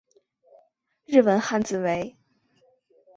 [1.05, 2.17] 日文汉字为。